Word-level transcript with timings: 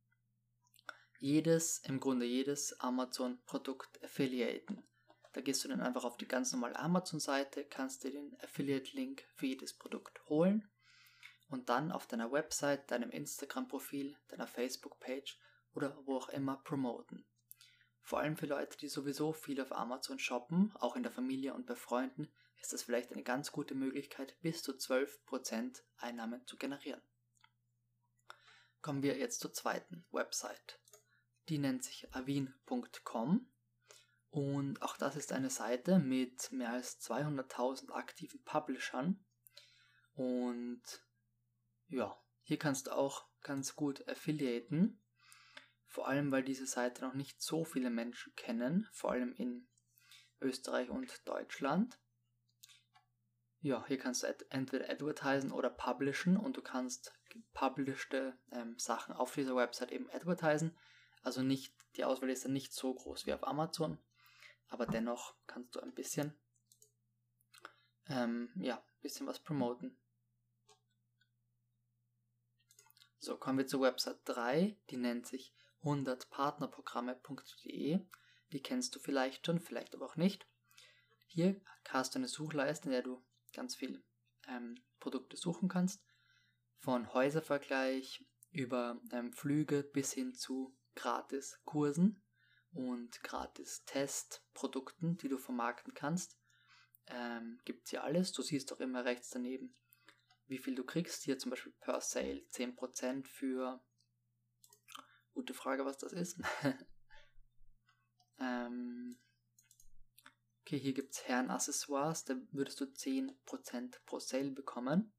jedes, 1.18 1.78
im 1.78 2.00
Grunde 2.00 2.26
jedes 2.26 2.78
Amazon-Produkt 2.80 4.02
affiliaten. 4.04 4.82
Da 5.32 5.40
gehst 5.40 5.64
du 5.64 5.68
dann 5.68 5.80
einfach 5.80 6.04
auf 6.04 6.16
die 6.16 6.28
ganz 6.28 6.52
normale 6.52 6.78
Amazon-Seite, 6.78 7.64
kannst 7.64 8.04
dir 8.04 8.12
den 8.12 8.36
Affiliate-Link 8.40 9.24
für 9.34 9.46
jedes 9.46 9.74
Produkt 9.74 10.24
holen 10.28 10.70
und 11.50 11.68
dann 11.68 11.92
auf 11.92 12.06
deiner 12.06 12.32
Website, 12.32 12.90
deinem 12.90 13.10
Instagram-Profil, 13.10 14.16
deiner 14.28 14.46
Facebook-Page 14.46 15.38
oder 15.74 15.96
wo 16.06 16.16
auch 16.16 16.28
immer 16.28 16.56
promoten. 16.58 17.24
Vor 18.08 18.20
allem 18.20 18.38
für 18.38 18.46
Leute, 18.46 18.78
die 18.78 18.88
sowieso 18.88 19.34
viel 19.34 19.60
auf 19.60 19.70
Amazon 19.70 20.18
shoppen, 20.18 20.74
auch 20.76 20.96
in 20.96 21.02
der 21.02 21.12
Familie 21.12 21.52
und 21.52 21.66
bei 21.66 21.74
Freunden, 21.74 22.32
ist 22.58 22.72
das 22.72 22.82
vielleicht 22.82 23.12
eine 23.12 23.22
ganz 23.22 23.52
gute 23.52 23.74
Möglichkeit, 23.74 24.34
bis 24.40 24.62
zu 24.62 24.72
12% 24.72 25.82
Einnahmen 25.98 26.40
zu 26.46 26.56
generieren. 26.56 27.02
Kommen 28.80 29.02
wir 29.02 29.18
jetzt 29.18 29.40
zur 29.40 29.52
zweiten 29.52 30.06
Website. 30.10 30.80
Die 31.50 31.58
nennt 31.58 31.84
sich 31.84 32.10
avin.com 32.14 33.46
und 34.30 34.80
auch 34.80 34.96
das 34.96 35.14
ist 35.14 35.30
eine 35.30 35.50
Seite 35.50 35.98
mit 35.98 36.50
mehr 36.50 36.70
als 36.70 37.02
200.000 37.02 37.90
aktiven 37.90 38.42
Publishern 38.42 39.22
und 40.14 40.80
ja, 41.88 42.18
hier 42.40 42.58
kannst 42.58 42.86
du 42.86 42.92
auch 42.92 43.26
ganz 43.42 43.76
gut 43.76 44.08
affiliaten 44.08 44.98
vor 45.88 46.06
allem, 46.06 46.30
weil 46.30 46.44
diese 46.44 46.66
Seite 46.66 47.02
noch 47.02 47.14
nicht 47.14 47.40
so 47.42 47.64
viele 47.64 47.90
Menschen 47.90 48.34
kennen, 48.36 48.86
vor 48.92 49.10
allem 49.10 49.32
in 49.32 49.66
Österreich 50.40 50.90
und 50.90 51.26
Deutschland. 51.26 51.98
Ja, 53.60 53.84
hier 53.86 53.98
kannst 53.98 54.22
du 54.22 54.26
entweder 54.50 54.88
advertisen 54.88 55.50
oder 55.50 55.70
publishen 55.70 56.36
und 56.36 56.56
du 56.56 56.62
kannst 56.62 57.12
published 57.54 58.14
ähm, 58.52 58.78
Sachen 58.78 59.14
auf 59.14 59.34
dieser 59.34 59.56
Website 59.56 59.90
eben 59.90 60.08
advertisen. 60.10 60.78
Also 61.22 61.42
nicht, 61.42 61.74
die 61.96 62.04
Auswahl 62.04 62.30
ist 62.30 62.44
dann 62.44 62.52
nicht 62.52 62.72
so 62.72 62.94
groß 62.94 63.26
wie 63.26 63.32
auf 63.32 63.46
Amazon, 63.46 63.98
aber 64.68 64.86
dennoch 64.86 65.34
kannst 65.46 65.74
du 65.74 65.80
ein 65.80 65.94
bisschen, 65.94 66.38
ähm, 68.08 68.52
ja, 68.56 68.76
ein 68.76 69.02
bisschen 69.02 69.26
was 69.26 69.40
promoten. 69.40 69.98
So, 73.18 73.36
kommen 73.36 73.58
wir 73.58 73.66
zur 73.66 73.80
Website 73.80 74.20
3, 74.26 74.76
die 74.90 74.96
nennt 74.96 75.26
sich 75.26 75.52
100partnerprogramme.de. 75.82 78.00
Die 78.52 78.62
kennst 78.62 78.94
du 78.94 78.98
vielleicht 78.98 79.46
schon, 79.46 79.60
vielleicht 79.60 79.94
aber 79.94 80.06
auch 80.06 80.16
nicht. 80.16 80.46
Hier 81.26 81.60
hast 81.88 82.14
du 82.14 82.18
eine 82.18 82.28
Suchleiste, 82.28 82.86
in 82.86 82.92
der 82.92 83.02
du 83.02 83.22
ganz 83.52 83.76
viel 83.76 84.02
ähm, 84.48 84.80
Produkte 84.98 85.36
suchen 85.36 85.68
kannst. 85.68 86.02
Von 86.78 87.12
Häuservergleich 87.12 88.24
über 88.50 89.00
ähm, 89.12 89.32
Flüge 89.32 89.82
bis 89.82 90.12
hin 90.12 90.34
zu 90.34 90.76
Gratis-Kursen 90.94 92.22
und 92.72 93.22
Gratis-Testprodukten, 93.22 95.16
die 95.18 95.28
du 95.28 95.38
vermarkten 95.38 95.94
kannst. 95.94 96.38
Ähm, 97.06 97.60
Gibt 97.64 97.84
es 97.84 97.90
hier 97.90 98.04
alles. 98.04 98.32
Du 98.32 98.42
siehst 98.42 98.72
auch 98.72 98.80
immer 98.80 99.04
rechts 99.04 99.30
daneben, 99.30 99.74
wie 100.46 100.58
viel 100.58 100.74
du 100.74 100.84
kriegst. 100.84 101.24
Hier 101.24 101.38
zum 101.38 101.50
Beispiel 101.50 101.72
per 101.80 102.00
Sale 102.00 102.44
10% 102.52 103.26
für 103.26 103.82
Gute 105.38 105.54
Frage, 105.54 105.84
was 105.84 105.98
das 105.98 106.12
ist. 106.12 106.40
ähm, 108.40 109.16
okay, 110.62 110.80
hier 110.80 110.92
gibt 110.92 111.14
es 111.14 111.28
Herrenaccessoires, 111.28 112.24
da 112.24 112.34
würdest 112.50 112.80
du 112.80 112.86
10% 112.86 114.00
pro 114.04 114.18
Sale 114.18 114.50
bekommen. 114.50 115.12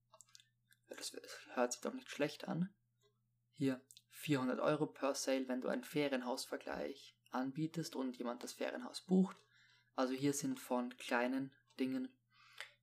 Das 0.90 1.14
hört 1.54 1.72
sich 1.72 1.80
doch 1.80 1.94
nicht 1.94 2.10
schlecht 2.10 2.50
an. 2.50 2.68
Hier 3.54 3.80
400 4.10 4.60
Euro 4.60 4.88
per 4.88 5.16
Sale, 5.16 5.48
wenn 5.48 5.62
du 5.62 5.70
einen 5.70 5.86
Ferienhausvergleich 5.86 7.18
anbietest 7.32 7.96
und 7.96 8.18
jemand 8.18 8.44
das 8.44 8.52
Ferienhaus 8.52 9.00
bucht. 9.06 9.38
Also 9.96 10.14
hier 10.14 10.34
sind 10.34 10.60
von 10.60 10.98
kleinen 10.98 11.56
Dingen 11.80 12.14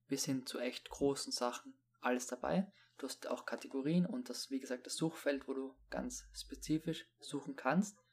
bis 0.07 0.25
hin 0.25 0.47
zu 0.47 0.57
echt 0.57 0.89
großen 0.89 1.31
Sachen 1.31 1.77
alles 2.01 2.25
dabei. 2.25 2.73
Du 2.97 3.05
hast 3.05 3.27
auch 3.27 3.45
Kategorien 3.45 4.05
und 4.05 4.29
das, 4.29 4.49
wie 4.49 4.59
gesagt, 4.59 4.85
das 4.87 4.95
Suchfeld, 4.95 5.47
wo 5.47 5.53
du 5.53 5.75
ganz 5.89 6.27
spezifisch 6.33 7.05
suchen 7.19 7.55
kannst. 7.55 8.03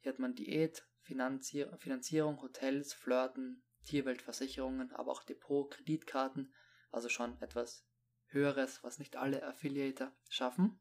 Hier 0.00 0.12
hat 0.12 0.18
man 0.18 0.34
Diät, 0.34 0.86
Finanzier 1.00 1.74
Finanzierung, 1.78 2.40
Hotels, 2.42 2.92
Flirten, 2.92 3.62
Tierweltversicherungen, 3.84 4.92
aber 4.92 5.12
auch 5.12 5.24
Depot, 5.24 5.70
Kreditkarten, 5.70 6.54
also 6.90 7.08
schon 7.08 7.40
etwas 7.40 7.86
Höheres, 8.26 8.82
was 8.84 8.98
nicht 8.98 9.16
alle 9.16 9.42
Affiliator 9.44 10.12
schaffen. 10.28 10.80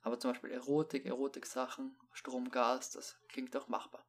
Aber 0.00 0.18
zum 0.18 0.32
Beispiel 0.32 0.50
Erotik, 0.50 1.04
Erotik-Sachen, 1.04 1.96
Strom, 2.12 2.50
Gas, 2.50 2.90
das 2.90 3.20
klingt 3.28 3.54
auch 3.56 3.68
machbar. 3.68 4.04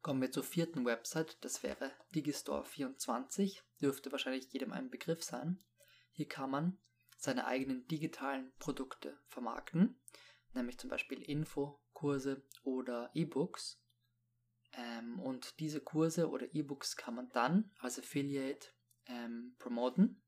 Kommen 0.00 0.22
wir 0.22 0.32
zur 0.32 0.44
vierten 0.44 0.86
Website, 0.86 1.44
das 1.44 1.62
wäre 1.62 1.92
Digistore24, 2.14 3.60
dürfte 3.82 4.12
wahrscheinlich 4.12 4.50
jedem 4.52 4.72
ein 4.72 4.88
Begriff 4.88 5.22
sein. 5.22 5.62
Hier 6.12 6.26
kann 6.26 6.50
man 6.50 6.78
seine 7.20 7.46
eigenen 7.46 7.86
digitalen 7.86 8.50
Produkte 8.58 9.20
vermarkten, 9.28 10.00
nämlich 10.54 10.78
zum 10.78 10.88
Beispiel 10.88 11.22
Info, 11.22 11.78
Kurse 11.92 12.42
oder 12.64 13.10
E-Books. 13.14 13.78
Ähm, 14.72 15.20
und 15.20 15.60
diese 15.60 15.80
Kurse 15.80 16.30
oder 16.30 16.52
E-Books 16.54 16.96
kann 16.96 17.14
man 17.14 17.28
dann 17.28 17.70
als 17.78 17.98
Affiliate 17.98 18.68
ähm, 19.06 19.54
promoten. 19.58 20.22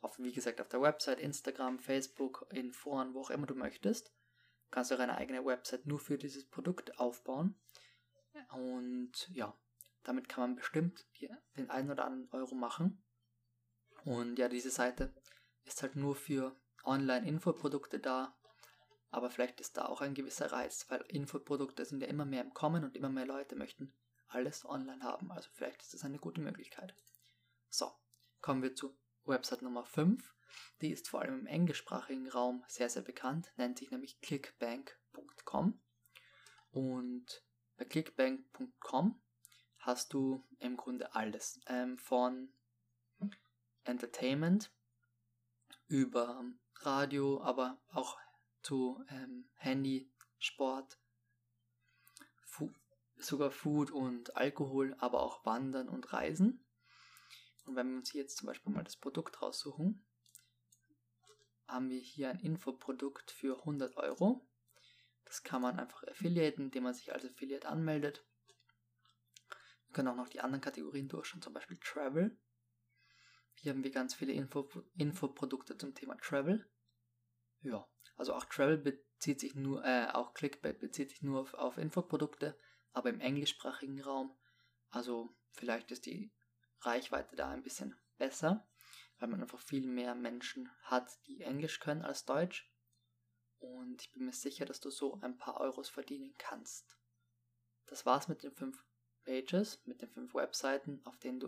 Auf, 0.00 0.18
wie 0.18 0.32
gesagt, 0.32 0.60
auf 0.60 0.68
der 0.68 0.82
Website, 0.82 1.20
Instagram, 1.20 1.78
Facebook, 1.78 2.46
in 2.50 2.72
Foren, 2.72 3.14
wo 3.14 3.20
auch 3.20 3.30
immer 3.30 3.46
du 3.46 3.54
möchtest. 3.54 4.08
Du 4.08 4.70
kannst 4.72 4.92
auch 4.92 4.98
eine 4.98 5.16
eigene 5.16 5.44
Website 5.44 5.86
nur 5.86 6.00
für 6.00 6.18
dieses 6.18 6.48
Produkt 6.48 6.98
aufbauen. 6.98 7.54
Und 8.52 9.28
ja, 9.32 9.56
damit 10.02 10.28
kann 10.28 10.42
man 10.42 10.56
bestimmt 10.56 11.06
den 11.56 11.70
einen 11.70 11.90
oder 11.90 12.04
anderen 12.04 12.32
Euro 12.32 12.56
machen. 12.56 13.04
Und 14.04 14.40
ja, 14.40 14.48
diese 14.48 14.70
Seite 14.70 15.14
ist 15.64 15.82
halt 15.82 15.96
nur 15.96 16.16
für 16.16 16.56
Online-Infoprodukte 16.84 17.98
da. 17.98 18.36
Aber 19.10 19.30
vielleicht 19.30 19.60
ist 19.60 19.76
da 19.76 19.86
auch 19.86 20.00
ein 20.00 20.14
gewisser 20.14 20.52
Reiz, 20.52 20.86
weil 20.88 21.02
Infoprodukte 21.08 21.84
sind 21.84 22.00
ja 22.00 22.08
immer 22.08 22.24
mehr 22.24 22.42
im 22.42 22.54
Kommen 22.54 22.82
und 22.84 22.96
immer 22.96 23.10
mehr 23.10 23.26
Leute 23.26 23.56
möchten 23.56 23.94
alles 24.28 24.64
online 24.64 25.02
haben. 25.02 25.30
Also 25.30 25.50
vielleicht 25.52 25.82
ist 25.82 25.94
das 25.94 26.04
eine 26.04 26.18
gute 26.18 26.40
Möglichkeit. 26.40 26.94
So, 27.68 27.92
kommen 28.40 28.62
wir 28.62 28.74
zu 28.74 28.96
Website 29.24 29.62
Nummer 29.62 29.84
5. 29.84 30.34
Die 30.80 30.90
ist 30.90 31.08
vor 31.08 31.20
allem 31.20 31.40
im 31.40 31.46
englischsprachigen 31.46 32.28
Raum 32.28 32.64
sehr, 32.68 32.88
sehr 32.88 33.02
bekannt, 33.02 33.52
nennt 33.56 33.78
sich 33.78 33.90
nämlich 33.90 34.20
clickbank.com. 34.20 35.80
Und 36.70 37.44
bei 37.76 37.84
clickbank.com 37.84 39.22
hast 39.78 40.12
du 40.12 40.46
im 40.58 40.76
Grunde 40.76 41.14
alles. 41.14 41.60
Ähm, 41.66 41.98
von 41.98 42.52
Entertainment 43.84 44.72
über 45.92 46.42
Radio, 46.76 47.42
aber 47.42 47.78
auch 47.88 48.18
zu 48.62 49.04
ähm, 49.10 49.50
Handy, 49.56 50.10
Sport, 50.38 50.98
Fu 52.46 52.72
sogar 53.18 53.50
Food 53.50 53.90
und 53.90 54.34
Alkohol, 54.34 54.96
aber 54.98 55.20
auch 55.20 55.44
Wandern 55.44 55.90
und 55.90 56.12
Reisen. 56.14 56.64
Und 57.66 57.76
wenn 57.76 57.90
wir 57.90 57.98
uns 57.98 58.12
jetzt 58.14 58.38
zum 58.38 58.46
Beispiel 58.46 58.72
mal 58.72 58.82
das 58.82 58.96
Produkt 58.96 59.42
raussuchen, 59.42 60.04
haben 61.68 61.90
wir 61.90 62.00
hier 62.00 62.30
ein 62.30 62.40
Infoprodukt 62.40 63.30
für 63.30 63.58
100 63.58 63.96
Euro. 63.98 64.48
Das 65.26 65.42
kann 65.42 65.60
man 65.60 65.78
einfach 65.78 66.04
affiliaten, 66.04 66.64
indem 66.64 66.84
man 66.84 66.94
sich 66.94 67.12
als 67.12 67.26
Affiliate 67.26 67.68
anmeldet. 67.68 68.26
Wir 69.86 69.92
können 69.92 70.08
auch 70.08 70.16
noch 70.16 70.28
die 70.28 70.40
anderen 70.40 70.62
Kategorien 70.62 71.08
durchschauen, 71.08 71.42
zum 71.42 71.52
Beispiel 71.52 71.78
Travel. 71.78 72.40
Hier 73.54 73.72
haben 73.72 73.84
wir 73.84 73.90
ganz 73.90 74.14
viele 74.14 74.32
Info 74.32 74.68
Infoprodukte 74.96 75.76
zum 75.76 75.94
Thema 75.94 76.16
Travel. 76.16 76.68
Ja, 77.60 77.88
also 78.16 78.34
auch 78.34 78.44
Travel 78.44 78.78
bezieht 78.78 79.40
sich 79.40 79.54
nur, 79.54 79.84
äh, 79.84 80.08
auch 80.12 80.34
Clickbait 80.34 80.80
bezieht 80.80 81.10
sich 81.10 81.22
nur 81.22 81.40
auf, 81.40 81.54
auf 81.54 81.78
Infoprodukte. 81.78 82.58
aber 82.92 83.10
im 83.10 83.20
englischsprachigen 83.20 84.00
Raum. 84.02 84.36
Also 84.90 85.34
vielleicht 85.52 85.90
ist 85.90 86.06
die 86.06 86.32
Reichweite 86.80 87.36
da 87.36 87.48
ein 87.50 87.62
bisschen 87.62 87.98
besser, 88.18 88.68
weil 89.18 89.28
man 89.28 89.40
einfach 89.40 89.60
viel 89.60 89.86
mehr 89.86 90.14
Menschen 90.14 90.70
hat, 90.82 91.10
die 91.26 91.40
Englisch 91.40 91.80
können 91.80 92.02
als 92.02 92.24
Deutsch. 92.24 92.70
Und 93.58 94.02
ich 94.02 94.12
bin 94.12 94.24
mir 94.26 94.32
sicher, 94.32 94.66
dass 94.66 94.80
du 94.80 94.90
so 94.90 95.20
ein 95.20 95.38
paar 95.38 95.60
Euros 95.60 95.88
verdienen 95.88 96.34
kannst. 96.36 96.98
Das 97.86 98.04
war's 98.04 98.28
mit 98.28 98.42
den 98.42 98.52
fünf 98.52 98.84
Pages, 99.24 99.80
mit 99.86 100.02
den 100.02 100.10
fünf 100.10 100.34
Webseiten, 100.34 101.00
auf 101.04 101.16
denen 101.18 101.40
du 101.40 101.46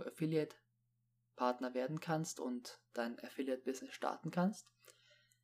Affiliate-Partner 1.35 1.75
werden 1.75 2.01
kannst 2.01 2.41
und 2.41 2.81
dein 2.93 3.19
Affiliate-Business 3.23 3.93
starten 3.93 4.31
kannst. 4.31 4.71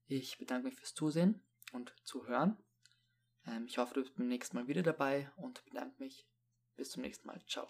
Ich 0.06 0.38
bedanke 0.38 0.68
mich 0.68 0.76
fürs 0.76 0.94
Zusehen 0.94 1.42
und 1.72 1.94
Zuhören. 2.04 2.56
Ähm, 3.46 3.66
ich 3.66 3.78
hoffe, 3.78 3.94
du 3.94 4.02
bist 4.02 4.16
beim 4.16 4.28
nächsten 4.28 4.56
Mal 4.56 4.66
wieder 4.66 4.82
dabei 4.82 5.30
und 5.36 5.64
bedanke 5.64 6.02
mich. 6.02 6.26
Bis 6.76 6.90
zum 6.90 7.02
nächsten 7.02 7.26
Mal. 7.26 7.40
Ciao. 7.46 7.68